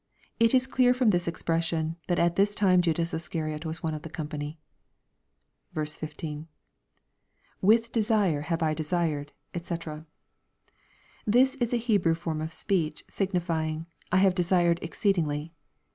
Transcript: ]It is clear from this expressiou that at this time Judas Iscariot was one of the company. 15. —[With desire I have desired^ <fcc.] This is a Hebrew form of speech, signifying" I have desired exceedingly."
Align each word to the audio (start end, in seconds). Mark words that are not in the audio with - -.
]It 0.39 0.55
is 0.55 0.65
clear 0.65 0.95
from 0.95 1.11
this 1.11 1.27
expressiou 1.27 1.95
that 2.07 2.17
at 2.17 2.35
this 2.35 2.55
time 2.55 2.81
Judas 2.81 3.13
Iscariot 3.13 3.67
was 3.67 3.83
one 3.83 3.93
of 3.93 4.01
the 4.01 4.09
company. 4.09 4.57
15. 5.75 6.47
—[With 7.61 7.91
desire 7.91 8.39
I 8.39 8.43
have 8.45 8.57
desired^ 8.75 9.29
<fcc.] 9.53 10.05
This 11.27 11.53
is 11.57 11.71
a 11.71 11.77
Hebrew 11.77 12.15
form 12.15 12.41
of 12.41 12.51
speech, 12.51 13.03
signifying" 13.11 13.85
I 14.11 14.17
have 14.17 14.33
desired 14.33 14.79
exceedingly." 14.81 15.53